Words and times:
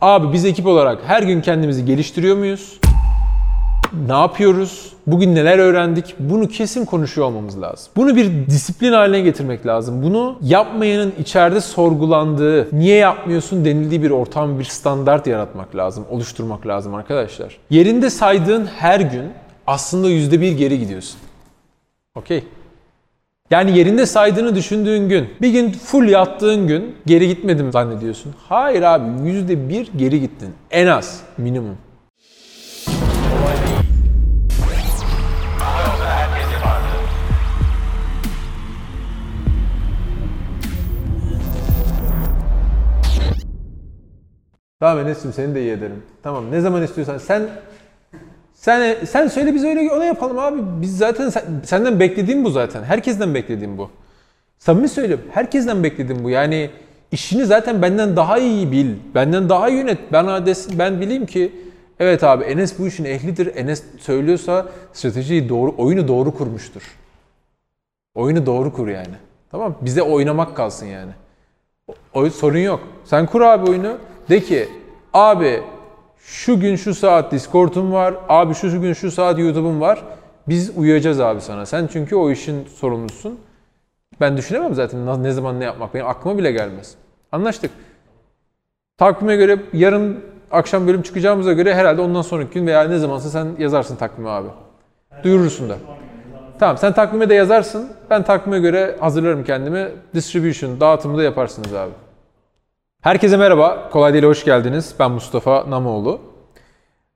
Abi 0.00 0.32
biz 0.32 0.44
ekip 0.44 0.66
olarak 0.66 0.98
her 1.06 1.22
gün 1.22 1.40
kendimizi 1.40 1.84
geliştiriyor 1.84 2.36
muyuz? 2.36 2.80
Ne 4.06 4.12
yapıyoruz? 4.12 4.92
Bugün 5.06 5.34
neler 5.34 5.58
öğrendik? 5.58 6.14
Bunu 6.18 6.48
kesin 6.48 6.84
konuşuyor 6.84 7.26
olmamız 7.26 7.62
lazım. 7.62 7.92
Bunu 7.96 8.16
bir 8.16 8.46
disiplin 8.46 8.92
haline 8.92 9.20
getirmek 9.20 9.66
lazım. 9.66 10.02
Bunu 10.02 10.38
yapmayanın 10.42 11.12
içeride 11.18 11.60
sorgulandığı, 11.60 12.68
niye 12.78 12.96
yapmıyorsun 12.96 13.64
denildiği 13.64 14.02
bir 14.02 14.10
ortam, 14.10 14.58
bir 14.58 14.64
standart 14.64 15.26
yaratmak 15.26 15.76
lazım, 15.76 16.04
oluşturmak 16.10 16.66
lazım 16.66 16.94
arkadaşlar. 16.94 17.58
Yerinde 17.70 18.10
saydığın 18.10 18.66
her 18.66 19.00
gün 19.00 19.24
aslında 19.66 20.08
yüzde 20.08 20.40
bir 20.40 20.52
geri 20.52 20.78
gidiyorsun. 20.78 21.20
Okey. 22.14 22.44
Yani 23.50 23.78
yerinde 23.78 24.06
saydığını 24.06 24.54
düşündüğün 24.54 25.08
gün, 25.08 25.28
bir 25.40 25.48
gün 25.48 25.70
full 25.72 26.08
yattığın 26.08 26.66
gün 26.66 26.96
geri 27.06 27.28
gitmedim 27.28 27.72
zannediyorsun. 27.72 28.34
Hayır 28.48 28.82
abi 28.82 29.28
yüzde 29.28 29.68
bir 29.68 29.90
geri 29.96 30.20
gittin. 30.20 30.54
En 30.70 30.86
az, 30.86 31.22
minimum. 31.38 31.78
Tamam 44.80 44.98
Enes'cim 44.98 45.32
seni 45.32 45.54
de 45.54 45.60
iyi 45.60 45.70
ederim. 45.70 46.02
Tamam 46.22 46.50
ne 46.50 46.60
zaman 46.60 46.82
istiyorsan 46.82 47.18
sen 47.18 47.42
sen 48.60 49.04
sen 49.04 49.26
söyle 49.26 49.54
biz 49.54 49.64
öyle 49.64 49.92
ona 49.92 50.04
yapalım 50.04 50.38
abi. 50.38 50.60
Biz 50.82 50.98
zaten 50.98 51.28
sen- 51.28 51.44
senden 51.64 52.00
beklediğim 52.00 52.44
bu 52.44 52.50
zaten. 52.50 52.82
Herkesten 52.82 53.34
beklediğim 53.34 53.78
bu. 53.78 53.90
Samimi 54.58 54.88
söylüyorum. 54.88 55.24
Herkesten 55.30 55.82
beklediğim 55.84 56.24
bu. 56.24 56.30
Yani 56.30 56.70
işini 57.12 57.44
zaten 57.44 57.82
benden 57.82 58.16
daha 58.16 58.38
iyi 58.38 58.72
bil. 58.72 58.94
Benden 59.14 59.48
daha 59.48 59.68
iyi 59.68 59.78
yönet. 59.78 59.98
Ben 60.12 60.46
desin, 60.46 60.78
ben 60.78 61.00
bileyim 61.00 61.26
ki 61.26 61.52
evet 62.00 62.24
abi 62.24 62.44
Enes 62.44 62.78
bu 62.78 62.86
işin 62.86 63.04
ehlidir. 63.04 63.56
Enes 63.56 63.82
söylüyorsa 63.98 64.66
stratejiyi 64.92 65.48
doğru, 65.48 65.74
oyunu 65.78 66.08
doğru 66.08 66.34
kurmuştur. 66.34 66.82
Oyunu 68.14 68.46
doğru 68.46 68.72
kur 68.72 68.88
yani. 68.88 69.14
Tamam 69.50 69.74
Bize 69.80 70.02
oynamak 70.02 70.56
kalsın 70.56 70.86
yani. 70.86 71.12
O 72.14 72.30
sorun 72.30 72.58
yok. 72.58 72.80
Sen 73.04 73.26
kur 73.26 73.40
abi 73.40 73.70
oyunu. 73.70 73.98
De 74.30 74.40
ki 74.40 74.68
abi 75.12 75.62
şu 76.30 76.60
gün 76.60 76.76
şu 76.76 76.94
saat 76.94 77.32
Discord'um 77.32 77.92
var. 77.92 78.14
Abi 78.28 78.54
şu 78.54 78.80
gün 78.80 78.92
şu 78.92 79.10
saat 79.10 79.38
YouTube'um 79.38 79.80
var. 79.80 80.02
Biz 80.48 80.72
uyuyacağız 80.76 81.20
abi 81.20 81.40
sana. 81.40 81.66
Sen 81.66 81.88
çünkü 81.92 82.16
o 82.16 82.30
işin 82.30 82.64
sorumlusun. 82.64 83.38
Ben 84.20 84.36
düşünemem 84.36 84.74
zaten 84.74 85.22
ne 85.22 85.32
zaman 85.32 85.60
ne 85.60 85.64
yapmak. 85.64 85.94
Benim 85.94 86.06
aklıma 86.06 86.38
bile 86.38 86.52
gelmez. 86.52 86.94
Anlaştık. 87.32 87.70
Takvime 88.98 89.36
göre 89.36 89.58
yarın 89.72 90.20
akşam 90.50 90.86
bölüm 90.86 91.02
çıkacağımıza 91.02 91.52
göre 91.52 91.74
herhalde 91.74 92.00
ondan 92.00 92.22
sonraki 92.22 92.54
gün 92.54 92.66
veya 92.66 92.82
ne 92.82 92.98
zamansa 92.98 93.28
sen 93.28 93.48
yazarsın 93.58 93.96
takvime 93.96 94.30
abi. 94.30 94.48
Duyurursun 95.22 95.68
da. 95.68 95.76
Tamam 96.58 96.78
sen 96.78 96.92
takvime 96.92 97.28
de 97.28 97.34
yazarsın. 97.34 97.92
Ben 98.10 98.22
takvime 98.22 98.58
göre 98.58 98.96
hazırlarım 99.00 99.44
kendimi. 99.44 99.88
Distribution, 100.14 100.80
dağıtımı 100.80 101.18
da 101.18 101.22
yaparsınız 101.22 101.74
abi. 101.74 101.92
Herkese 103.00 103.36
merhaba. 103.36 103.88
Kolay 103.90 104.12
değil 104.12 104.24
hoş 104.24 104.44
geldiniz. 104.44 104.94
Ben 104.98 105.10
Mustafa 105.10 105.70
Namoğlu. 105.70 106.20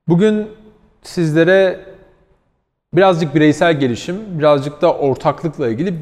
Bugün 0.08 0.48
sizlere 1.02 1.80
birazcık 2.94 3.34
bireysel 3.34 3.80
gelişim, 3.80 4.38
birazcık 4.38 4.82
da 4.82 4.94
ortaklıkla 4.94 5.68
ilgili 5.68 5.94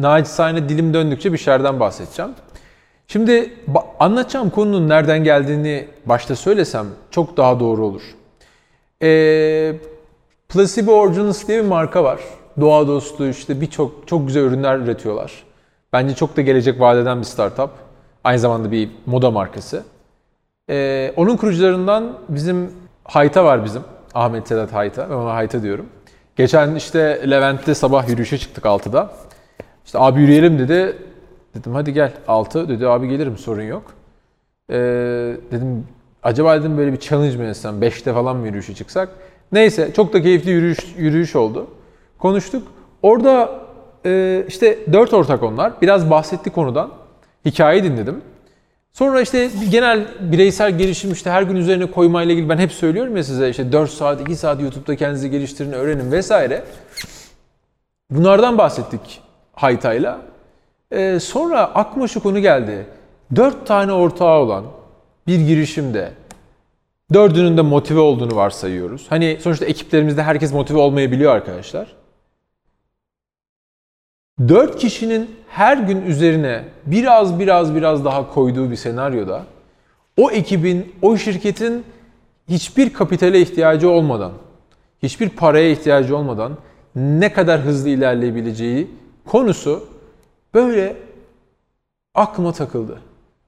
naçizane 0.00 0.68
dilim 0.68 0.94
döndükçe 0.94 1.32
bir 1.32 1.38
şeylerden 1.38 1.80
bahsedeceğim. 1.80 2.30
Şimdi 3.08 3.52
anlatacağım 4.00 4.50
konunun 4.50 4.88
nereden 4.88 5.24
geldiğini 5.24 5.88
başta 6.06 6.36
söylesem 6.36 6.86
çok 7.10 7.36
daha 7.36 7.60
doğru 7.60 7.86
olur. 7.86 8.02
Ee, 9.02 9.76
Placebo 10.48 10.92
Originals 10.92 11.48
diye 11.48 11.62
bir 11.62 11.68
marka 11.68 12.04
var. 12.04 12.20
Doğa 12.60 12.86
dostu 12.86 13.28
işte 13.28 13.60
birçok 13.60 14.08
çok 14.08 14.26
güzel 14.26 14.42
ürünler 14.42 14.78
üretiyorlar. 14.78 15.32
Bence 15.92 16.14
çok 16.14 16.36
da 16.36 16.40
gelecek 16.40 16.80
vaat 16.80 16.96
eden 16.96 17.18
bir 17.18 17.24
startup. 17.24 17.83
Aynı 18.24 18.38
zamanda 18.38 18.70
bir 18.70 18.88
moda 19.06 19.30
markası. 19.30 19.82
Ee, 20.70 21.12
onun 21.16 21.36
kurucularından 21.36 22.18
bizim 22.28 22.70
Hayta 23.04 23.44
var 23.44 23.64
bizim. 23.64 23.82
Ahmet 24.14 24.48
Sedat 24.48 24.72
Hayta. 24.72 25.10
Ben 25.10 25.14
ona 25.14 25.34
Hayta 25.34 25.62
diyorum. 25.62 25.86
Geçen 26.36 26.74
işte 26.74 27.30
Levent'te 27.30 27.74
sabah 27.74 28.08
yürüyüşe 28.08 28.38
çıktık 28.38 28.64
6'da. 28.64 29.10
İşte 29.86 29.98
abi 29.98 30.20
yürüyelim 30.20 30.58
dedi. 30.58 30.96
Dedim 31.54 31.74
hadi 31.74 31.92
gel 31.92 32.12
6. 32.28 32.68
Dedi 32.68 32.88
abi 32.88 33.08
gelirim 33.08 33.38
sorun 33.38 33.62
yok. 33.62 33.82
Ee, 34.70 34.74
dedim 35.50 35.86
acaba 36.22 36.60
dedim 36.60 36.78
böyle 36.78 36.92
bir 36.92 37.00
challenge 37.00 37.36
mi 37.36 37.46
etsem 37.46 37.82
5'te 37.82 38.12
falan 38.12 38.36
mı 38.36 38.46
yürüyüşe 38.46 38.74
çıksak? 38.74 39.08
Neyse 39.52 39.92
çok 39.96 40.12
da 40.12 40.22
keyifli 40.22 40.50
yürüyüş, 40.50 40.78
yürüyüş 40.98 41.36
oldu. 41.36 41.66
Konuştuk. 42.18 42.68
Orada 43.02 43.50
e, 44.06 44.44
işte 44.48 44.78
dört 44.92 45.14
ortak 45.14 45.42
onlar. 45.42 45.72
Biraz 45.82 46.10
bahsetti 46.10 46.50
konudan. 46.50 46.90
Hikayeyi 47.44 47.84
dinledim. 47.84 48.20
Sonra 48.92 49.20
işte 49.20 49.50
genel 49.70 50.06
bireysel 50.20 50.78
gelişim 50.78 51.12
işte 51.12 51.30
her 51.30 51.42
gün 51.42 51.56
üzerine 51.56 51.90
koymayla 51.90 52.34
ilgili 52.34 52.48
ben 52.48 52.58
hep 52.58 52.72
söylüyorum 52.72 53.16
ya 53.16 53.24
size 53.24 53.50
işte 53.50 53.72
4 53.72 53.90
saat 53.90 54.20
2 54.20 54.36
saat 54.36 54.60
YouTube'da 54.60 54.96
kendinizi 54.96 55.30
geliştirin, 55.30 55.72
öğrenin 55.72 56.12
vesaire. 56.12 56.64
Bunlardan 58.10 58.58
bahsettik 58.58 59.20
Hayta'yla. 59.52 60.20
Ee, 60.92 61.18
sonra 61.20 61.60
aklıma 61.60 62.08
şu 62.08 62.22
konu 62.22 62.40
geldi. 62.40 62.86
4 63.36 63.66
tane 63.66 63.92
ortağı 63.92 64.38
olan 64.38 64.64
bir 65.26 65.40
girişimde 65.40 66.12
dördünün 67.14 67.56
de 67.56 67.62
motive 67.62 68.00
olduğunu 68.00 68.36
varsayıyoruz. 68.36 69.06
Hani 69.08 69.38
sonuçta 69.40 69.66
ekiplerimizde 69.66 70.22
herkes 70.22 70.52
motive 70.52 70.78
olmayabiliyor 70.78 71.34
arkadaşlar. 71.34 72.03
4 74.40 74.78
kişinin 74.78 75.30
her 75.48 75.76
gün 75.76 76.02
üzerine 76.02 76.64
biraz 76.86 77.38
biraz 77.38 77.74
biraz 77.74 78.04
daha 78.04 78.34
koyduğu 78.34 78.70
bir 78.70 78.76
senaryoda 78.76 79.44
o 80.16 80.30
ekibin, 80.30 80.92
o 81.02 81.16
şirketin 81.16 81.84
hiçbir 82.48 82.92
kapitale 82.92 83.40
ihtiyacı 83.40 83.90
olmadan, 83.90 84.32
hiçbir 85.02 85.28
paraya 85.28 85.70
ihtiyacı 85.70 86.16
olmadan 86.16 86.52
ne 86.94 87.32
kadar 87.32 87.60
hızlı 87.60 87.88
ilerleyebileceği 87.88 88.90
konusu 89.26 89.88
böyle 90.54 90.96
aklıma 92.14 92.52
takıldı. 92.52 93.00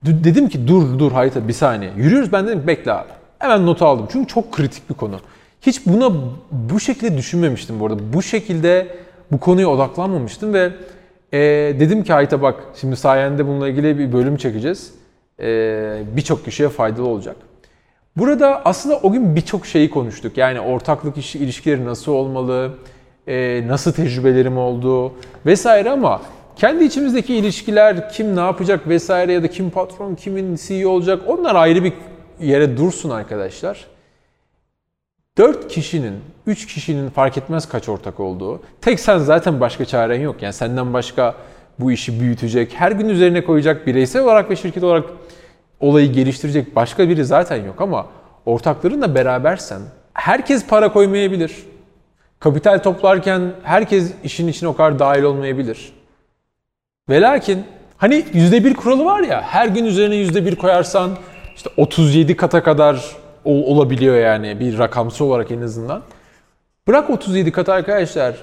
D- 0.06 0.24
dedim 0.24 0.48
ki 0.48 0.68
dur 0.68 0.98
dur 0.98 1.12
Hayta 1.12 1.48
bir 1.48 1.52
saniye. 1.52 1.92
Yürüyoruz 1.96 2.32
ben 2.32 2.46
dedim 2.46 2.62
bekle 2.66 2.92
abi. 2.92 3.08
Hemen 3.38 3.66
notu 3.66 3.86
aldım 3.86 4.08
çünkü 4.12 4.26
çok 4.26 4.52
kritik 4.52 4.90
bir 4.90 4.94
konu. 4.94 5.20
Hiç 5.62 5.86
buna 5.86 6.10
bu 6.50 6.80
şekilde 6.80 7.16
düşünmemiştim 7.16 7.80
bu 7.80 7.86
arada. 7.86 8.12
Bu 8.12 8.22
şekilde 8.22 8.96
bu 9.32 9.40
konuya 9.40 9.68
odaklanmamıştım 9.68 10.54
ve 10.54 10.72
e, 11.32 11.38
dedim 11.80 12.04
ki 12.04 12.12
Hayta 12.12 12.42
bak 12.42 12.64
şimdi 12.80 12.96
sayende 12.96 13.46
bununla 13.46 13.68
ilgili 13.68 13.98
bir 13.98 14.12
bölüm 14.12 14.36
çekeceğiz. 14.36 14.94
E, 15.40 16.02
birçok 16.16 16.44
kişiye 16.44 16.68
faydalı 16.68 17.06
olacak. 17.06 17.36
Burada 18.16 18.62
aslında 18.64 18.96
o 19.02 19.12
gün 19.12 19.36
birçok 19.36 19.66
şeyi 19.66 19.90
konuştuk. 19.90 20.36
Yani 20.36 20.60
ortaklık 20.60 21.16
işi, 21.16 21.38
ilişkileri 21.38 21.84
nasıl 21.84 22.12
olmalı, 22.12 22.74
e, 23.26 23.64
nasıl 23.66 23.92
tecrübelerim 23.92 24.58
oldu 24.58 25.12
vesaire 25.46 25.90
ama 25.90 26.22
kendi 26.56 26.84
içimizdeki 26.84 27.34
ilişkiler 27.36 28.12
kim 28.12 28.36
ne 28.36 28.40
yapacak 28.40 28.88
vesaire 28.88 29.32
ya 29.32 29.42
da 29.42 29.48
kim 29.48 29.70
patron, 29.70 30.14
kimin 30.14 30.56
CEO 30.56 30.90
olacak 30.90 31.22
onlar 31.26 31.54
ayrı 31.54 31.84
bir 31.84 31.92
yere 32.40 32.76
dursun 32.76 33.10
arkadaşlar. 33.10 33.86
4 35.38 35.68
kişinin, 35.68 36.14
3 36.46 36.66
kişinin 36.66 37.10
fark 37.10 37.38
etmez 37.38 37.68
kaç 37.68 37.88
ortak 37.88 38.20
olduğu. 38.20 38.62
Tek 38.80 39.00
sen 39.00 39.18
zaten 39.18 39.60
başka 39.60 39.84
çaren 39.84 40.20
yok. 40.20 40.42
Yani 40.42 40.52
senden 40.52 40.92
başka 40.92 41.34
bu 41.78 41.92
işi 41.92 42.20
büyütecek, 42.20 42.74
her 42.74 42.92
gün 42.92 43.08
üzerine 43.08 43.44
koyacak 43.44 43.86
bireysel 43.86 44.22
olarak 44.22 44.50
ve 44.50 44.56
şirket 44.56 44.84
olarak 44.84 45.04
olayı 45.80 46.12
geliştirecek 46.12 46.76
başka 46.76 47.08
biri 47.08 47.24
zaten 47.24 47.64
yok 47.64 47.80
ama 47.80 48.06
ortaklarınla 48.46 49.14
berabersen 49.14 49.80
herkes 50.12 50.66
para 50.66 50.92
koymayabilir. 50.92 51.56
Kapital 52.40 52.78
toplarken 52.78 53.52
herkes 53.62 54.12
işin 54.24 54.48
içine 54.48 54.68
o 54.68 54.76
kadar 54.76 54.98
dahil 54.98 55.22
olmayabilir. 55.22 55.92
Ve 57.08 57.20
lakin 57.20 57.64
hani 57.96 58.14
%1 58.14 58.74
kuralı 58.74 59.04
var 59.04 59.20
ya 59.20 59.42
her 59.42 59.68
gün 59.68 59.84
üzerine 59.84 60.14
%1 60.14 60.56
koyarsan 60.56 61.10
işte 61.56 61.70
37 61.76 62.36
kata 62.36 62.62
kadar 62.62 63.16
ol- 63.46 63.76
olabiliyor 63.76 64.16
yani 64.16 64.60
bir 64.60 64.78
rakamsal 64.78 65.26
olarak 65.26 65.50
en 65.50 65.60
azından. 65.60 66.02
Bırak 66.88 67.10
37 67.10 67.52
kat 67.52 67.68
arkadaşlar 67.68 68.34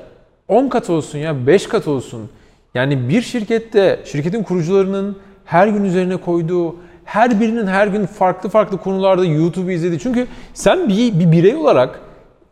10 0.48 0.68
kat 0.70 0.90
olsun 0.90 1.18
ya 1.20 1.48
5 1.48 1.68
kat 1.68 1.88
olsun. 1.88 2.30
Yani 2.76 3.10
bir 3.10 3.22
şirkette 3.22 4.00
şirketin 4.06 4.44
kurucularının 4.44 5.18
her 5.46 5.68
gün 5.68 5.84
üzerine 5.84 6.18
koyduğu 6.18 6.76
her 7.06 7.40
birinin 7.40 7.68
her 7.68 7.88
gün 7.88 8.06
farklı 8.06 8.50
farklı 8.50 8.78
konularda 8.78 9.26
YouTube 9.26 9.74
izlediği. 9.74 10.00
Çünkü 10.00 10.28
sen 10.54 10.90
bir, 10.90 11.20
bir 11.20 11.32
birey 11.32 11.56
olarak 11.56 12.00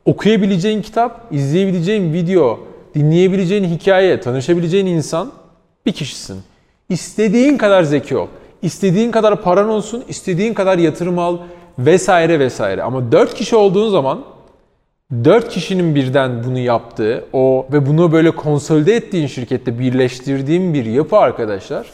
okuyabileceğin 0.06 0.82
kitap, 0.82 1.28
izleyebileceğin 1.32 2.14
video, 2.14 2.60
dinleyebileceğin 2.96 3.64
hikaye, 3.64 4.20
tanışabileceğin 4.20 4.86
insan 4.86 5.32
bir 5.86 5.92
kişisin. 5.92 6.42
İstediğin 6.90 7.58
kadar 7.58 7.84
zeki 7.84 8.18
ol. 8.18 8.28
İstediğin 8.62 9.12
kadar 9.12 9.42
paran 9.42 9.70
olsun, 9.70 10.04
istediğin 10.08 10.54
kadar 10.54 10.78
yatırım 10.78 11.20
al. 11.20 11.38
Vesaire 11.80 12.40
vesaire. 12.40 12.84
Ama 12.84 13.12
4 13.12 13.34
kişi 13.34 13.56
olduğun 13.56 13.90
zaman 13.90 14.24
4 15.24 15.50
kişinin 15.50 15.96
birden 15.96 16.44
bunu 16.44 16.60
yaptığı 16.60 17.26
o 17.34 17.68
ve 17.74 17.86
bunu 17.86 18.12
böyle 18.12 18.32
konsolide 18.32 18.96
ettiğin 18.96 19.28
şirkette 19.28 19.80
birleştirdiğin 19.80 20.74
bir 20.74 20.86
yapı 20.86 21.18
arkadaşlar. 21.18 21.88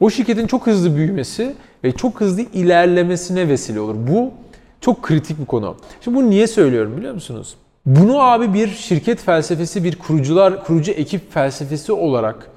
O 0.00 0.10
şirketin 0.10 0.46
çok 0.46 0.66
hızlı 0.66 0.96
büyümesi 0.96 1.54
ve 1.84 1.92
çok 1.92 2.20
hızlı 2.20 2.42
ilerlemesine 2.42 3.48
vesile 3.48 3.80
olur. 3.80 3.94
Bu 3.98 4.30
çok 4.80 5.02
kritik 5.02 5.40
bir 5.40 5.46
konu. 5.46 5.76
Şimdi 6.00 6.16
bunu 6.16 6.30
niye 6.30 6.46
söylüyorum 6.46 6.96
biliyor 6.96 7.14
musunuz? 7.14 7.54
Bunu 7.86 8.20
abi 8.20 8.54
bir 8.54 8.68
şirket 8.68 9.20
felsefesi, 9.20 9.84
bir 9.84 9.98
kurucular, 9.98 10.64
kurucu 10.64 10.92
ekip 10.92 11.32
felsefesi 11.32 11.92
olarak 11.92 12.50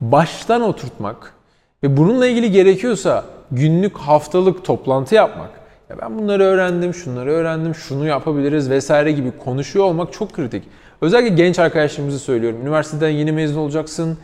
baştan 0.00 0.62
oturtmak 0.62 1.34
ve 1.82 1.96
bununla 1.96 2.26
ilgili 2.26 2.50
gerekiyorsa 2.50 3.24
günlük, 3.50 3.96
haftalık 3.96 4.64
toplantı 4.64 5.14
yapmak. 5.14 5.63
Ya 5.90 5.96
ben 6.00 6.18
bunları 6.18 6.42
öğrendim, 6.42 6.94
şunları 6.94 7.30
öğrendim, 7.30 7.74
şunu 7.74 8.06
yapabiliriz 8.06 8.70
vesaire 8.70 9.12
gibi 9.12 9.32
konuşuyor 9.44 9.84
olmak 9.84 10.12
çok 10.12 10.32
kritik. 10.32 10.64
Özellikle 11.00 11.34
genç 11.34 11.58
arkadaşlarımızı 11.58 12.18
söylüyorum. 12.18 12.60
Üniversiteden 12.62 13.08
yeni 13.08 13.32
mezun 13.32 13.60
olacaksın, 13.60 14.18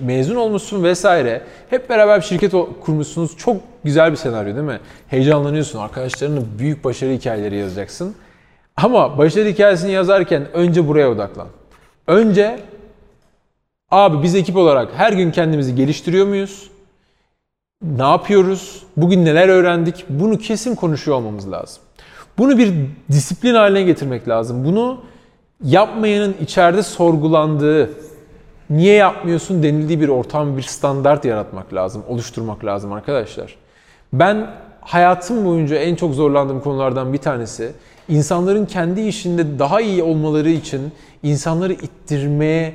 mezun 0.00 0.36
olmuşsun 0.36 0.84
vesaire. 0.84 1.42
Hep 1.70 1.90
beraber 1.90 2.20
bir 2.20 2.24
şirket 2.24 2.52
kurmuşsunuz. 2.80 3.36
Çok 3.36 3.56
güzel 3.84 4.10
bir 4.10 4.16
senaryo 4.16 4.54
değil 4.54 4.66
mi? 4.66 4.80
Heyecanlanıyorsun. 5.08 5.78
Arkadaşlarınla 5.78 6.40
büyük 6.58 6.84
başarı 6.84 7.10
hikayeleri 7.10 7.56
yazacaksın. 7.56 8.14
Ama 8.76 9.18
başarı 9.18 9.48
hikayesini 9.48 9.92
yazarken 9.92 10.52
önce 10.52 10.88
buraya 10.88 11.10
odaklan. 11.10 11.48
Önce 12.06 12.60
abi 13.90 14.22
biz 14.22 14.34
ekip 14.34 14.56
olarak 14.56 14.88
her 14.96 15.12
gün 15.12 15.30
kendimizi 15.30 15.74
geliştiriyor 15.74 16.26
muyuz? 16.26 16.70
Ne 17.82 18.02
yapıyoruz? 18.02 18.82
Bugün 18.96 19.24
neler 19.24 19.48
öğrendik? 19.48 20.04
Bunu 20.08 20.38
kesin 20.38 20.74
konuşuyor 20.74 21.16
olmamız 21.16 21.52
lazım. 21.52 21.82
Bunu 22.38 22.58
bir 22.58 22.74
disiplin 23.10 23.54
haline 23.54 23.82
getirmek 23.82 24.28
lazım. 24.28 24.64
Bunu 24.64 25.00
yapmayanın 25.64 26.34
içeride 26.40 26.82
sorgulandığı, 26.82 27.90
niye 28.70 28.94
yapmıyorsun 28.94 29.62
denildiği 29.62 30.00
bir 30.00 30.08
ortam, 30.08 30.56
bir 30.56 30.62
standart 30.62 31.24
yaratmak 31.24 31.74
lazım, 31.74 32.02
oluşturmak 32.08 32.64
lazım 32.64 32.92
arkadaşlar. 32.92 33.56
Ben 34.12 34.50
hayatım 34.80 35.44
boyunca 35.44 35.76
en 35.76 35.94
çok 35.94 36.14
zorlandığım 36.14 36.60
konulardan 36.60 37.12
bir 37.12 37.18
tanesi 37.18 37.72
insanların 38.08 38.66
kendi 38.66 39.00
işinde 39.00 39.58
daha 39.58 39.80
iyi 39.80 40.02
olmaları 40.02 40.50
için 40.50 40.92
insanları 41.22 41.72
ittirmeye 41.72 42.74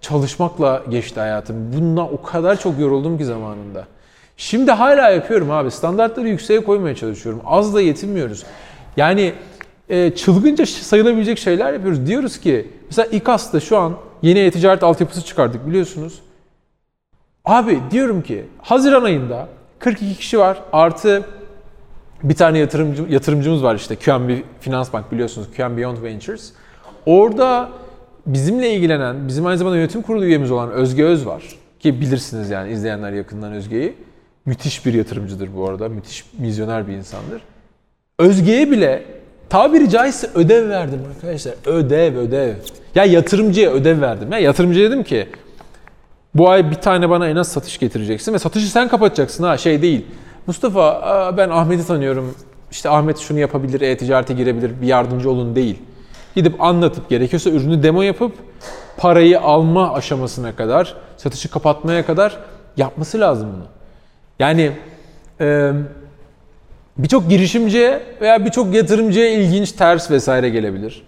çalışmakla 0.00 0.82
geçti 0.90 1.20
hayatım. 1.20 1.72
Bununla 1.76 2.02
o 2.02 2.22
kadar 2.22 2.60
çok 2.60 2.78
yoruldum 2.78 3.18
ki 3.18 3.24
zamanında. 3.24 3.86
Şimdi 4.36 4.70
hala 4.70 5.10
yapıyorum 5.10 5.50
abi. 5.50 5.70
Standartları 5.70 6.28
yükseğe 6.28 6.64
koymaya 6.64 6.94
çalışıyorum. 6.94 7.42
Az 7.46 7.74
da 7.74 7.80
yetinmiyoruz. 7.80 8.44
Yani 8.96 9.32
e, 9.88 10.10
çılgınca 10.14 10.66
sayılabilecek 10.66 11.38
şeyler 11.38 11.72
yapıyoruz. 11.72 12.06
Diyoruz 12.06 12.40
ki 12.40 12.68
mesela 12.86 13.06
İKAS'ta 13.06 13.60
şu 13.60 13.78
an 13.78 13.96
yeni 14.22 14.38
e-ticaret 14.38 14.82
altyapısı 14.82 15.24
çıkardık 15.24 15.66
biliyorsunuz. 15.66 16.22
Abi 17.44 17.78
diyorum 17.90 18.22
ki 18.22 18.44
Haziran 18.62 19.04
ayında 19.04 19.48
42 19.78 20.14
kişi 20.14 20.38
var 20.38 20.62
artı 20.72 21.22
bir 22.22 22.34
tane 22.34 22.58
yatırımcı, 22.58 23.02
yatırımcımız 23.08 23.62
var 23.62 23.74
işte 23.74 23.96
QNB 23.96 24.30
Finans 24.60 24.92
Bank 24.92 25.12
biliyorsunuz 25.12 25.48
QNB 25.56 25.78
Beyond 25.78 26.02
Ventures. 26.02 26.52
Orada 27.06 27.70
bizimle 28.26 28.70
ilgilenen, 28.70 29.28
bizim 29.28 29.46
aynı 29.46 29.58
zamanda 29.58 29.76
yönetim 29.76 30.02
kurulu 30.02 30.24
üyemiz 30.24 30.50
olan 30.50 30.70
Özge 30.70 31.04
Öz 31.04 31.26
var. 31.26 31.42
Ki 31.80 32.00
bilirsiniz 32.00 32.50
yani 32.50 32.72
izleyenler 32.72 33.12
yakından 33.12 33.52
Özge'yi. 33.52 33.94
Müthiş 34.46 34.86
bir 34.86 34.94
yatırımcıdır 34.94 35.48
bu 35.56 35.68
arada. 35.68 35.88
Müthiş 35.88 36.24
vizyoner 36.40 36.88
bir 36.88 36.92
insandır. 36.92 37.42
Özge'ye 38.18 38.70
bile 38.70 39.02
tabiri 39.48 39.90
caizse 39.90 40.30
ödev 40.34 40.68
verdim 40.68 41.00
arkadaşlar. 41.14 41.54
Ödev, 41.66 42.16
ödev. 42.16 42.54
Ya 42.94 43.04
yatırımcıya 43.04 43.70
ödev 43.70 44.00
verdim. 44.00 44.32
Ya 44.32 44.38
yatırımcıya 44.38 44.90
dedim 44.90 45.04
ki 45.04 45.28
bu 46.34 46.50
ay 46.50 46.70
bir 46.70 46.76
tane 46.76 47.10
bana 47.10 47.28
en 47.28 47.36
az 47.36 47.48
satış 47.48 47.78
getireceksin 47.78 48.32
ve 48.32 48.38
satışı 48.38 48.70
sen 48.70 48.88
kapatacaksın 48.88 49.44
ha 49.44 49.58
şey 49.58 49.82
değil. 49.82 50.06
Mustafa 50.46 51.34
ben 51.36 51.50
Ahmet'i 51.50 51.86
tanıyorum. 51.86 52.34
İşte 52.70 52.88
Ahmet 52.88 53.18
şunu 53.18 53.38
yapabilir, 53.38 53.80
e-ticarete 53.80 54.34
girebilir, 54.34 54.80
bir 54.82 54.86
yardımcı 54.86 55.30
olun 55.30 55.56
değil. 55.56 55.78
Gidip 56.34 56.62
anlatıp 56.62 57.08
gerekiyorsa 57.08 57.50
ürünü 57.50 57.82
demo 57.82 58.02
yapıp 58.02 58.32
parayı 58.96 59.40
alma 59.40 59.92
aşamasına 59.92 60.56
kadar, 60.56 60.96
satışı 61.16 61.50
kapatmaya 61.50 62.06
kadar 62.06 62.38
yapması 62.76 63.20
lazım 63.20 63.48
bunu. 63.56 63.73
Yani 64.38 64.72
e, 65.40 65.72
birçok 66.98 67.30
girişimciye 67.30 68.02
veya 68.20 68.44
birçok 68.44 68.74
yatırımcıya 68.74 69.28
ilginç, 69.32 69.72
ters 69.72 70.10
vesaire 70.10 70.48
gelebilir. 70.48 71.02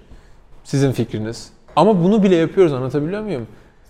Sizin 0.65 0.93
fikriniz. 0.93 1.49
Ama 1.77 2.05
bunu 2.05 2.23
bile 2.23 2.37
yapıyoruz 2.37 2.73
anlatabiliyor 2.73 3.23
muyum? 3.23 3.47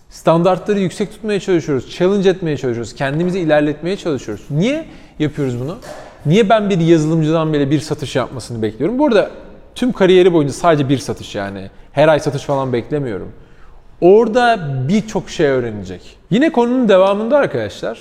Standartları 0.09 0.79
yüksek 0.79 1.11
tutmaya 1.11 1.39
çalışıyoruz, 1.39 1.95
challenge 1.95 2.29
etmeye 2.29 2.57
çalışıyoruz, 2.57 2.95
kendimizi 2.95 3.39
ilerletmeye 3.39 3.97
çalışıyoruz. 3.97 4.45
Niye 4.49 4.85
yapıyoruz 5.19 5.59
bunu? 5.59 5.77
Niye 6.25 6.49
ben 6.49 6.69
bir 6.69 6.79
yazılımcıdan 6.79 7.53
bile 7.53 7.71
bir 7.71 7.79
satış 7.79 8.15
yapmasını 8.15 8.61
bekliyorum? 8.61 8.99
Burada 8.99 9.31
tüm 9.75 9.91
kariyeri 9.91 10.33
boyunca 10.33 10.53
sadece 10.53 10.89
bir 10.89 10.97
satış 10.97 11.35
yani. 11.35 11.69
Her 11.91 12.07
ay 12.07 12.19
satış 12.19 12.43
falan 12.43 12.73
beklemiyorum. 12.73 13.31
Orada 14.01 14.59
birçok 14.89 15.29
şey 15.29 15.47
öğrenecek. 15.47 16.17
Yine 16.29 16.51
konunun 16.51 16.89
devamında 16.89 17.37
arkadaşlar. 17.37 17.99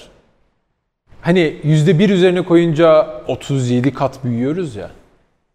Hani 1.27 1.57
%1 1.65 2.13
üzerine 2.13 2.43
koyunca 2.43 3.07
37 3.27 3.95
kat 3.95 4.25
büyüyoruz 4.25 4.77
ya. 4.77 4.91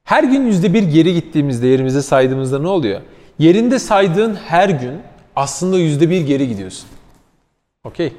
Her 0.03 0.23
gün 0.23 0.51
%1 0.51 0.83
geri 0.83 1.13
gittiğimizde, 1.13 1.67
yerimize 1.67 2.01
saydığımızda 2.01 2.59
ne 2.59 2.67
oluyor? 2.67 3.01
Yerinde 3.39 3.79
saydığın 3.79 4.35
her 4.35 4.69
gün 4.69 5.01
aslında 5.35 5.79
%1 5.79 6.21
geri 6.21 6.47
gidiyorsun. 6.47 6.89
Okey. 7.83 8.13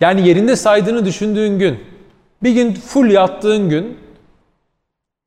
Yani 0.00 0.28
yerinde 0.28 0.56
saydığını 0.56 1.04
düşündüğün 1.04 1.58
gün, 1.58 1.80
bir 2.42 2.52
gün 2.52 2.72
full 2.72 3.10
yattığın 3.10 3.68
gün 3.68 3.98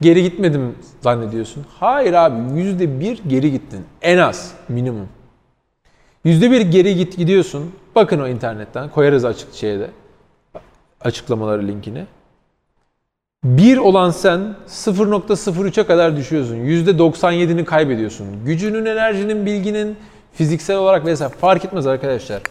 geri 0.02 0.24
gitmedim 0.24 0.76
zannediyorsun. 1.02 1.66
Hayır 1.80 2.14
abi 2.14 2.60
%1 2.60 3.20
geri 3.28 3.52
gittin. 3.52 3.86
En 4.02 4.18
az 4.18 4.54
minimum. 4.70 5.10
%1 6.26 6.62
geri 6.62 6.96
git 6.96 7.18
gidiyorsun. 7.18 7.72
Bakın 7.96 8.20
o 8.20 8.28
internetten 8.28 8.90
koyarız 8.90 9.26
açık 9.26 9.54
şeyde 9.54 9.90
açıklamaları 11.06 11.68
linkini. 11.68 12.06
1 13.44 13.78
olan 13.78 14.12
sen 14.12 14.56
0.03'e 14.68 15.86
kadar 15.86 16.18
düşüyorsun. 16.18 16.56
%97'ni 16.56 17.66
kaybediyorsun. 17.66 18.46
Gücünün, 18.46 18.86
enerjinin, 18.86 19.46
bilginin 19.46 19.98
fiziksel 20.34 20.78
olarak 20.78 21.06
vesaire 21.06 21.34
fark 21.34 21.66
etmez 21.66 21.88
arkadaşlar. 21.88 22.42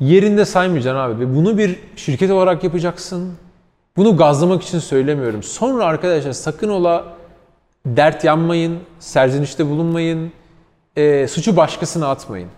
Yerinde 0.00 0.44
saymayacaksın 0.44 1.00
abi 1.00 1.20
ve 1.20 1.36
bunu 1.36 1.58
bir 1.58 1.76
şirket 1.96 2.30
olarak 2.30 2.64
yapacaksın. 2.64 3.32
Bunu 3.96 4.16
gazlamak 4.16 4.62
için 4.62 4.78
söylemiyorum. 4.78 5.42
Sonra 5.42 5.84
arkadaşlar 5.84 6.32
sakın 6.32 6.68
ola 6.68 7.04
dert 7.86 8.24
yanmayın, 8.24 8.78
serzenişte 8.98 9.66
bulunmayın, 9.66 10.32
e, 10.96 11.28
suçu 11.28 11.56
başkasına 11.56 12.08
atmayın. 12.08 12.48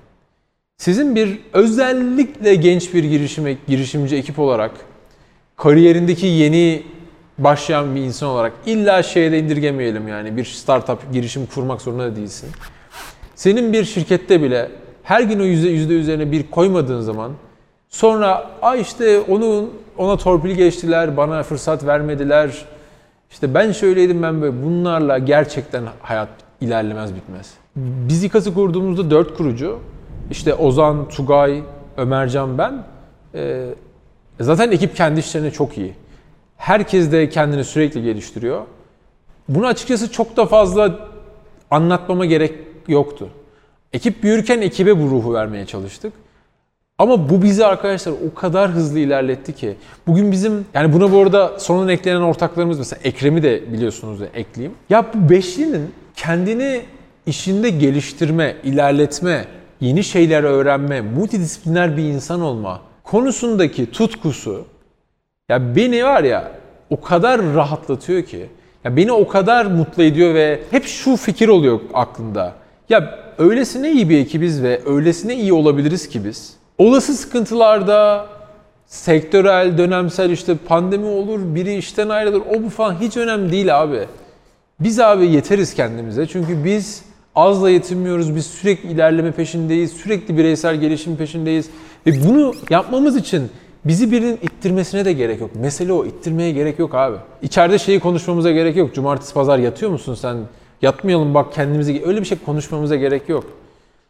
Sizin 0.79 1.17
bir 1.17 1.41
özellikle 1.53 2.55
genç 2.55 2.95
bir 2.95 3.05
girişime, 3.05 3.57
girişimci 3.69 4.17
ekip 4.17 4.39
olarak 4.39 4.71
kariyerindeki 5.57 6.27
yeni 6.27 6.83
başlayan 7.39 7.95
bir 7.95 8.01
insan 8.01 8.29
olarak 8.29 8.53
illa 8.67 9.03
şeyde 9.03 9.39
indirgemeyelim 9.39 10.09
yani 10.09 10.37
bir 10.37 10.45
startup 10.45 11.13
girişim 11.13 11.47
kurmak 11.47 11.83
zorunda 11.83 12.05
da 12.05 12.17
değilsin. 12.17 12.51
Senin 13.35 13.73
bir 13.73 13.85
şirkette 13.85 14.43
bile 14.43 14.69
her 15.03 15.23
gün 15.23 15.41
o 15.41 15.45
yüzde 15.45 15.69
yüzde 15.69 15.95
üzerine 15.95 16.33
bir 16.33 16.51
koymadığın 16.51 17.01
zaman 17.01 17.33
sonra 17.89 18.51
ay 18.63 18.81
işte 18.81 19.21
onu 19.21 19.71
ona 19.99 20.17
torpil 20.17 20.51
geçtiler, 20.51 21.17
bana 21.17 21.43
fırsat 21.43 21.87
vermediler. 21.87 22.65
İşte 23.31 23.55
ben 23.55 23.73
şöyleydim 23.73 24.23
ben 24.23 24.43
böyle. 24.43 24.65
Bunlarla 24.65 25.19
gerçekten 25.19 25.83
hayat 26.01 26.29
ilerlemez 26.61 27.15
bitmez. 27.15 27.55
Biz 27.77 28.25
İKAS'ı 28.25 28.55
kurduğumuzda 28.55 29.11
dört 29.11 29.37
kurucu 29.37 29.79
işte 30.31 30.55
Ozan, 30.55 31.09
Tugay, 31.09 31.63
Ömercan 31.97 32.59
ben. 32.59 32.85
E, 34.41 34.45
zaten 34.45 34.71
ekip 34.71 34.97
kendi 34.97 35.21
işlerine 35.21 35.51
çok 35.51 35.79
iyi. 35.79 35.95
Herkes 36.57 37.13
de 37.13 37.29
kendini 37.29 37.65
sürekli 37.65 38.03
geliştiriyor. 38.03 38.63
Bunu 39.49 39.67
açıkçası 39.67 40.13
çok 40.13 40.37
da 40.37 40.47
fazla 40.47 40.99
anlatmama 41.71 42.25
gerek 42.27 42.55
yoktu. 42.89 43.29
Ekip 43.93 44.23
büyürken 44.23 44.61
ekibe 44.61 45.03
bu 45.03 45.11
ruhu 45.11 45.35
vermeye 45.35 45.67
çalıştık. 45.67 46.13
Ama 46.99 47.29
bu 47.29 47.43
bizi 47.43 47.67
arkadaşlar 47.67 48.13
o 48.13 48.35
kadar 48.35 48.71
hızlı 48.71 48.99
ilerletti 48.99 49.55
ki. 49.55 49.77
Bugün 50.07 50.33
bizim 50.33 50.67
yani 50.75 50.93
buna 50.93 51.13
bu 51.13 51.19
arada 51.19 51.59
sonun 51.59 51.89
eklenen 51.89 52.21
ortaklarımız 52.21 52.79
mesela 52.79 53.01
Ekrem'i 53.05 53.43
de 53.43 53.73
biliyorsunuz 53.73 54.21
da 54.21 54.27
ekleyeyim. 54.27 54.77
Ya 54.91 55.07
bu 55.15 55.31
beşlinin 55.31 55.91
kendini 56.17 56.83
işinde 57.27 57.71
geliştirme, 57.71 58.57
ilerletme, 58.65 59.45
yeni 59.81 60.05
şeyler 60.05 60.43
öğrenme, 60.43 61.01
multidisipliner 61.01 61.97
bir 61.97 62.03
insan 62.03 62.41
olma 62.41 62.81
konusundaki 63.07 63.91
tutkusu 63.91 64.65
ya 65.49 65.77
beni 65.77 66.05
var 66.05 66.25
ya 66.25 66.53
o 66.91 67.01
kadar 67.01 67.55
rahatlatıyor 67.55 68.23
ki. 68.23 68.47
Ya 68.85 68.97
beni 68.97 69.13
o 69.13 69.29
kadar 69.29 69.67
mutlu 69.67 70.03
ediyor 70.03 70.35
ve 70.35 70.61
hep 70.71 70.87
şu 70.87 71.17
fikir 71.17 71.49
oluyor 71.49 71.81
aklında. 71.95 72.53
Ya 72.89 73.19
öylesine 73.39 73.93
iyi 73.93 74.09
bir 74.09 74.19
ekibiz 74.19 74.63
ve 74.63 74.81
öylesine 74.87 75.37
iyi 75.37 75.53
olabiliriz 75.53 76.09
ki 76.09 76.25
biz. 76.25 76.55
Olası 76.79 77.15
sıkıntılarda 77.15 78.27
sektörel, 78.87 79.79
dönemsel 79.79 80.31
işte 80.31 80.55
pandemi 80.55 81.07
olur, 81.07 81.41
biri 81.55 81.75
işten 81.77 82.09
ayrılır, 82.09 82.43
o 82.51 82.63
bu 82.63 82.69
falan 82.69 83.01
hiç 83.01 83.17
önemli 83.17 83.53
değil 83.53 83.83
abi. 83.83 84.05
Biz 84.81 85.01
abi 85.01 85.27
yeteriz 85.27 85.75
kendimize 85.75 86.27
çünkü 86.27 86.65
biz 86.65 87.03
azla 87.35 87.71
yetinmiyoruz, 87.71 88.37
biz 88.37 88.47
sürekli 88.47 88.89
ilerleme 88.91 89.33
peşindeyiz, 89.33 89.93
sürekli 89.93 90.39
bireysel 90.39 90.77
gelişim 90.77 91.17
peşindeyiz. 91.17 91.71
Ve 92.07 92.29
bunu 92.29 92.55
yapmamız 92.71 93.17
için 93.17 93.51
bizi 93.85 94.13
birinin 94.13 94.39
ittirmesine 94.43 95.05
de 95.05 95.13
gerek 95.13 95.41
yok. 95.41 95.51
Mesele 95.55 95.93
o, 95.93 96.05
ittirmeye 96.05 96.53
gerek 96.53 96.79
yok 96.79 96.95
abi. 96.95 97.17
İçeride 97.43 97.79
şeyi 97.79 98.01
konuşmamıza 98.01 98.51
gerek 98.51 98.77
yok. 98.77 98.95
Cumartesi, 98.95 99.35
pazar 99.35 99.59
yatıyor 99.59 99.91
musun 99.91 100.15
sen? 100.15 100.37
Yatmayalım 100.83 101.35
bak 101.35 101.53
kendimize, 101.53 102.03
öyle 102.07 102.21
bir 102.21 102.27
şey 102.27 102.39
konuşmamıza 102.47 102.97
gerek 102.97 103.29
yok. 103.29 103.45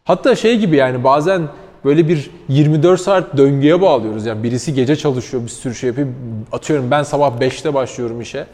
Hatta 0.04 0.36
şey 0.36 0.58
gibi 0.58 0.76
yani 0.76 1.04
bazen 1.04 1.42
böyle 1.84 2.08
bir 2.08 2.30
24 2.48 3.00
saat 3.00 3.36
döngüye 3.36 3.80
bağlıyoruz. 3.80 4.26
Yani 4.26 4.42
birisi 4.42 4.74
gece 4.74 4.96
çalışıyor, 4.96 5.42
bir 5.42 5.48
sürü 5.48 5.74
şey 5.74 5.88
yapıyor. 5.88 6.08
Atıyorum 6.52 6.90
ben 6.90 7.02
sabah 7.02 7.40
5'te 7.40 7.74
başlıyorum 7.74 8.20
işe. 8.20 8.46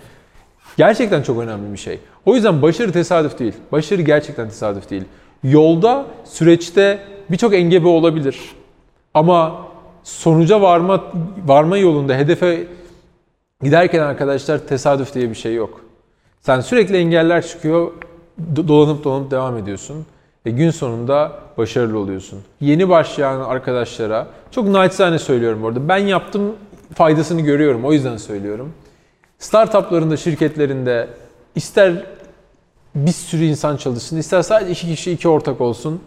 Gerçekten 0.77 1.23
çok 1.23 1.39
önemli 1.39 1.73
bir 1.73 1.79
şey. 1.79 1.99
O 2.27 2.35
yüzden 2.35 2.63
başarı 2.63 2.93
tesadüf 2.93 3.39
değil. 3.39 3.55
Başarı 3.73 4.03
gerçekten 4.03 4.49
tesadüf 4.49 4.91
değil. 4.91 5.05
Yolda, 5.45 6.07
süreçte 6.25 6.99
birçok 7.31 7.55
engebe 7.55 7.89
olabilir. 7.89 8.37
Ama 9.15 9.67
sonuca 10.03 10.61
varma 10.61 11.05
varma 11.47 11.77
yolunda 11.77 12.15
hedefe 12.15 12.67
giderken 13.63 14.01
arkadaşlar 14.01 14.59
tesadüf 14.59 15.15
diye 15.15 15.31
bir 15.31 15.35
şey 15.35 15.55
yok. 15.55 15.81
Sen 16.41 16.61
sürekli 16.61 16.97
engeller 16.97 17.47
çıkıyor, 17.47 17.93
dolanıp 18.69 19.05
dolanıp 19.05 19.31
devam 19.31 19.57
ediyorsun 19.57 20.07
ve 20.47 20.51
gün 20.51 20.71
sonunda 20.71 21.33
başarılı 21.59 21.99
oluyorsun. 21.99 22.39
Yeni 22.61 22.89
başlayan 22.89 23.41
arkadaşlara 23.41 24.27
çok 24.51 24.69
naçizane 24.69 25.19
söylüyorum 25.19 25.65
orada. 25.65 25.89
Ben 25.89 25.99
yaptım 25.99 26.57
faydasını 26.95 27.41
görüyorum 27.41 27.85
o 27.85 27.93
yüzden 27.93 28.17
söylüyorum. 28.17 28.73
Startuplarında, 29.39 30.17
şirketlerinde 30.17 31.09
ister 31.55 32.05
bir 32.95 33.13
sürü 33.13 33.45
insan 33.45 33.77
çalışsın, 33.77 34.17
ister 34.17 34.43
sadece 34.43 34.71
iki 34.71 34.87
kişi, 34.87 35.13
iki 35.13 35.29
ortak 35.29 35.61
olsun. 35.61 36.01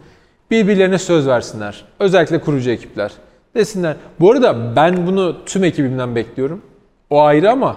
Birbirlerine 0.50 0.98
söz 0.98 1.26
versinler. 1.26 1.84
Özellikle 1.98 2.40
kurucu 2.40 2.70
ekipler. 2.70 3.12
Desinler. 3.54 3.96
Bu 4.20 4.30
arada 4.30 4.76
ben 4.76 5.06
bunu 5.06 5.44
tüm 5.44 5.64
ekibimden 5.64 6.14
bekliyorum. 6.14 6.62
O 7.10 7.22
ayrı 7.22 7.50
ama 7.50 7.76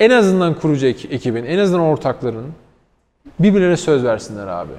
en 0.00 0.10
azından 0.10 0.54
kurucu 0.54 0.86
ekibin, 0.86 1.44
en 1.44 1.58
azından 1.58 1.80
ortakların 1.80 2.46
birbirlerine 3.38 3.76
söz 3.76 4.04
versinler 4.04 4.46
abi. 4.46 4.72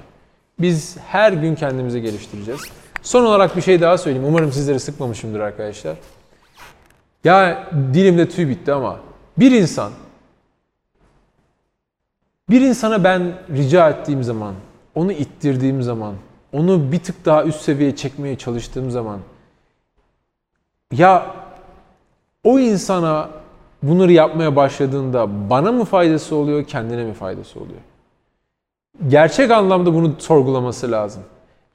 Biz 0.59 0.97
her 1.07 1.33
gün 1.33 1.55
kendimizi 1.55 2.01
geliştireceğiz. 2.01 2.61
Son 3.01 3.25
olarak 3.25 3.57
bir 3.57 3.61
şey 3.61 3.81
daha 3.81 3.97
söyleyeyim. 3.97 4.27
Umarım 4.27 4.51
sizleri 4.51 4.79
sıkmamışımdır 4.79 5.39
arkadaşlar. 5.39 5.95
Ya 7.23 7.67
dilimde 7.93 8.29
tüy 8.29 8.49
bitti 8.49 8.73
ama 8.73 8.99
bir 9.37 9.51
insan 9.51 9.91
bir 12.49 12.61
insana 12.61 13.03
ben 13.03 13.33
rica 13.55 13.89
ettiğim 13.89 14.23
zaman, 14.23 14.55
onu 14.95 15.11
ittirdiğim 15.11 15.81
zaman, 15.81 16.13
onu 16.55 16.91
bir 16.91 16.99
tık 16.99 17.25
daha 17.25 17.43
üst 17.43 17.61
seviyeye 17.61 17.95
çekmeye 17.95 18.37
çalıştığım 18.37 18.91
zaman 18.91 19.19
ya 20.91 21.35
o 22.43 22.59
insana 22.59 23.29
bunları 23.83 24.11
yapmaya 24.11 24.55
başladığında 24.55 25.49
bana 25.49 25.71
mı 25.71 25.85
faydası 25.85 26.35
oluyor, 26.35 26.63
kendine 26.63 27.03
mi 27.03 27.13
faydası 27.13 27.59
oluyor? 27.59 27.79
Gerçek 29.07 29.51
anlamda 29.51 29.93
bunu 29.93 30.13
sorgulaması 30.19 30.91
lazım. 30.91 31.23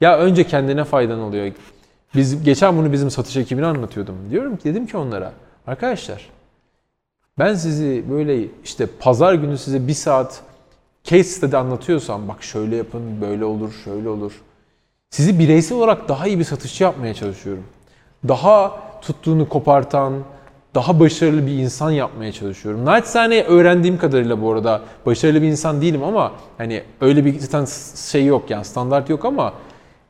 Ya 0.01 0.19
önce 0.19 0.47
kendine 0.47 0.85
faydan 0.85 1.21
oluyor. 1.21 1.53
Biz 2.15 2.45
geçen 2.45 2.77
bunu 2.77 2.93
bizim 2.93 3.11
satış 3.11 3.37
ekibine 3.37 3.67
anlatıyordum. 3.67 4.17
Diyorum 4.31 4.57
ki 4.57 4.65
dedim 4.65 4.87
ki 4.87 4.97
onlara 4.97 5.33
arkadaşlar 5.67 6.31
ben 7.39 7.55
sizi 7.55 8.05
böyle 8.11 8.47
işte 8.65 8.87
pazar 9.01 9.35
günü 9.35 9.59
size 9.59 9.89
bir 9.89 9.95
saat 9.95 10.43
case 11.05 11.25
study 11.25 11.57
anlatıyorsam 11.57 12.29
bak 12.29 12.43
şöyle 12.43 12.77
yapın, 12.77 13.21
böyle 13.21 13.45
olur, 13.45 13.73
şöyle 13.85 14.09
olur. 14.09 14.33
Sizi 15.11 15.39
bireysel 15.39 15.79
olarak 15.79 16.09
daha 16.09 16.27
iyi 16.27 16.39
bir 16.39 16.45
satışçı 16.45 16.85
yapmaya 16.85 17.15
çalışıyorum. 17.15 17.65
Daha 18.29 18.83
tuttuğunu 19.03 19.49
kopartan, 19.49 20.13
daha 20.75 21.01
başarılı 21.01 21.47
bir 21.47 21.53
insan 21.53 21.91
yapmaya 21.91 22.33
çalışıyorum. 22.33 22.85
Naçizane 22.85 23.43
öğrendiğim 23.43 23.99
kadarıyla 23.99 24.43
bu 24.43 24.53
arada 24.53 24.83
başarılı 25.07 25.43
bir 25.43 25.47
insan 25.47 25.83
değilim 25.83 26.05
ama 26.05 26.33
hani 26.59 26.83
öyle 27.01 27.25
bir 27.25 27.39
zaten 27.39 27.67
şey 28.11 28.27
yok 28.27 28.51
yani 28.51 28.65
standart 28.65 29.11
yok 29.11 29.25
ama 29.25 29.55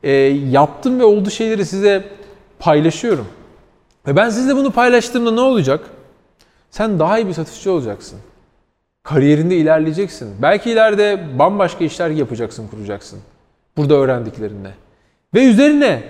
e, 0.03 0.11
yaptım 0.51 1.01
ve 1.01 1.05
oldu 1.05 1.31
şeyleri 1.31 1.67
size 1.67 2.05
paylaşıyorum. 2.59 3.27
Ve 4.07 4.17
ben 4.17 4.31
sizle 4.31 4.57
bunu 4.57 4.71
paylaştığımda 4.71 5.31
ne 5.31 5.41
olacak? 5.41 5.81
Sen 6.71 6.99
daha 6.99 7.19
iyi 7.19 7.27
bir 7.27 7.33
satışçı 7.33 7.73
olacaksın. 7.73 8.19
Kariyerinde 9.03 9.57
ilerleyeceksin. 9.57 10.35
Belki 10.43 10.71
ileride 10.71 11.39
bambaşka 11.39 11.85
işler 11.85 12.11
yapacaksın, 12.11 12.69
kuracaksın. 12.69 13.19
Burada 13.77 13.95
öğrendiklerinle. 13.95 14.75
Ve 15.35 15.45
üzerine 15.45 16.03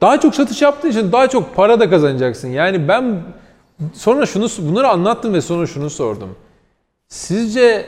daha 0.00 0.20
çok 0.20 0.34
satış 0.34 0.62
yaptığın 0.62 0.90
için 0.90 1.12
daha 1.12 1.28
çok 1.28 1.56
para 1.56 1.80
da 1.80 1.90
kazanacaksın. 1.90 2.48
Yani 2.48 2.88
ben 2.88 3.22
sonra 3.92 4.26
şunu 4.26 4.48
bunları 4.58 4.88
anlattım 4.88 5.34
ve 5.34 5.40
sonra 5.40 5.66
şunu 5.66 5.90
sordum. 5.90 6.36
Sizce 7.08 7.86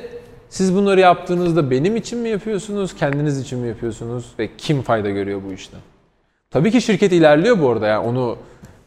siz 0.48 0.74
bunları 0.74 1.00
yaptığınızda 1.00 1.70
benim 1.70 1.96
için 1.96 2.18
mi 2.18 2.28
yapıyorsunuz, 2.28 2.94
kendiniz 2.96 3.40
için 3.40 3.58
mi 3.58 3.68
yapıyorsunuz 3.68 4.24
ve 4.38 4.50
kim 4.58 4.82
fayda 4.82 5.10
görüyor 5.10 5.40
bu 5.48 5.52
işten? 5.52 5.80
Tabii 6.50 6.70
ki 6.70 6.82
şirket 6.82 7.12
ilerliyor 7.12 7.60
bu 7.60 7.70
arada 7.70 7.86
yani 7.86 8.06
onu 8.06 8.36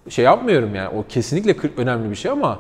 şey 0.10 0.26
yapmıyorum 0.26 0.76
yani 0.76 0.90
o 0.98 1.06
kesinlikle 1.10 1.56
önemli 1.78 2.12
bir 2.12 2.16
şey 2.16 2.32
ama 2.32 2.60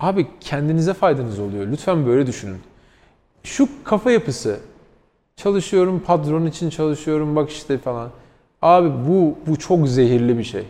abi 0.00 0.26
kendinize 0.40 0.94
faydanız 0.94 1.38
oluyor. 1.38 1.66
Lütfen 1.66 2.06
böyle 2.06 2.26
düşünün. 2.26 2.60
Şu 3.44 3.68
kafa 3.84 4.10
yapısı 4.10 4.60
çalışıyorum 5.36 6.02
patron 6.06 6.46
için 6.46 6.70
çalışıyorum 6.70 7.36
bak 7.36 7.50
işte 7.50 7.78
falan. 7.78 8.10
Abi 8.62 8.90
bu 9.08 9.38
bu 9.46 9.56
çok 9.56 9.88
zehirli 9.88 10.38
bir 10.38 10.44
şey. 10.44 10.64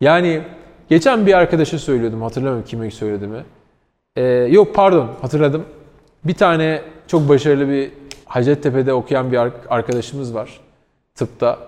Yani 0.00 0.42
geçen 0.88 1.26
bir 1.26 1.34
arkadaşa 1.34 1.78
söylüyordum 1.78 2.22
hatırlamıyorum 2.22 2.68
kime 2.68 2.90
söylediğimi. 2.90 3.44
Ee, 4.16 4.22
yok 4.24 4.74
pardon 4.74 5.10
hatırladım. 5.20 5.64
Bir 6.24 6.34
tane 6.34 6.82
çok 7.06 7.28
başarılı 7.28 7.68
bir 7.68 7.90
Hacettepe'de 8.24 8.92
okuyan 8.92 9.32
bir 9.32 9.38
arkadaşımız 9.68 10.34
var. 10.34 10.60
Tıpta 11.14 11.58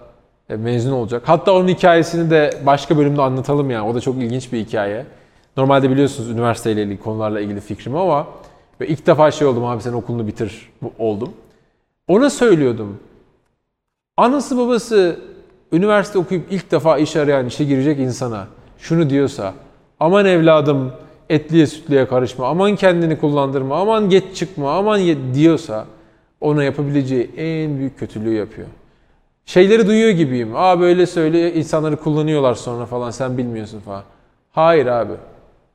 e, 0.48 0.56
mezun 0.56 0.92
olacak. 0.92 1.22
Hatta 1.26 1.52
onun 1.52 1.68
hikayesini 1.68 2.30
de 2.30 2.50
başka 2.66 2.98
bölümde 2.98 3.22
anlatalım 3.22 3.70
yani. 3.70 3.88
O 3.88 3.94
da 3.94 4.00
çok 4.00 4.16
ilginç 4.16 4.52
bir 4.52 4.58
hikaye. 4.58 5.06
Normalde 5.56 5.90
biliyorsunuz 5.90 6.30
üniversiteyle 6.30 6.82
ilgili 6.82 7.00
konularla 7.00 7.40
ilgili 7.40 7.60
fikrim 7.60 7.96
ama 7.96 8.26
ve 8.80 8.88
ilk 8.88 9.06
defa 9.06 9.30
şey 9.30 9.46
oldum 9.46 9.64
abi 9.64 9.82
sen 9.82 9.92
okulunu 9.92 10.26
bitir 10.26 10.72
oldum. 10.98 11.32
Ona 12.08 12.30
söylüyordum. 12.30 12.98
Anası 14.16 14.58
babası 14.58 15.20
üniversite 15.72 16.18
okuyup 16.18 16.52
ilk 16.52 16.70
defa 16.70 16.98
iş 16.98 17.16
arayan, 17.16 17.46
işe 17.46 17.64
girecek 17.64 17.98
insana 17.98 18.46
şunu 18.78 19.10
diyorsa 19.10 19.54
aman 20.00 20.26
evladım 20.26 20.92
etliye 21.28 21.66
sütlüye 21.66 22.06
karışma, 22.06 22.46
aman 22.46 22.76
kendini 22.76 23.18
kullandırma, 23.18 23.76
aman 23.76 24.10
geç 24.10 24.36
çıkma, 24.36 24.72
aman 24.72 25.00
diyorsa 25.34 25.86
ona 26.40 26.64
yapabileceği 26.64 27.30
en 27.36 27.78
büyük 27.78 27.98
kötülüğü 27.98 28.34
yapıyor. 28.34 28.68
Şeyleri 29.46 29.86
duyuyor 29.86 30.10
gibiyim. 30.10 30.56
Aa 30.56 30.80
böyle 30.80 31.06
söyle 31.06 31.54
insanları 31.54 31.96
kullanıyorlar 31.96 32.54
sonra 32.54 32.86
falan 32.86 33.10
sen 33.10 33.38
bilmiyorsun 33.38 33.80
falan. 33.80 34.02
Hayır 34.52 34.86
abi. 34.86 35.12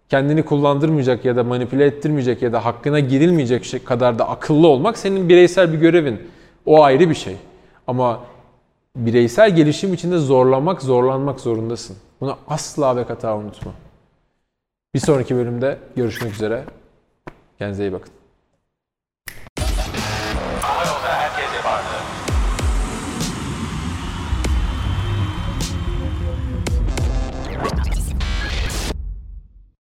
Kendini 0.10 0.44
kullandırmayacak 0.44 1.26
ya 1.26 1.36
da 1.36 1.44
manipüle 1.44 1.86
ettirmeyecek 1.86 2.42
ya 2.42 2.54
da 2.54 2.66
hakkına 2.66 3.00
girilmeyecek 3.00 3.66
şey 3.66 3.84
kadar 3.84 4.20
da 4.20 4.30
akıllı 4.30 4.68
olmak 4.68 4.98
senin 4.98 5.30
bireysel 5.30 5.74
bir 5.74 5.78
görevin. 5.78 6.22
O 6.66 6.84
ayrı 6.84 7.10
bir 7.10 7.16
şey. 7.16 7.36
Ama 7.88 8.20
bireysel 8.96 9.56
gelişim 9.56 9.94
içinde 9.94 10.18
zorlamak, 10.18 10.82
zorlanmak 10.82 11.40
zorundasın. 11.40 11.98
Bunu 12.22 12.38
asla 12.48 12.96
ve 12.98 13.06
kata 13.06 13.38
unutma. 13.38 13.72
Bir 14.94 15.00
sonraki 15.00 15.36
bölümde 15.36 15.80
görüşmek 15.96 16.34
üzere. 16.34 16.64
Kendinize 17.58 17.84
iyi 17.84 17.94
bakın. 17.94 18.23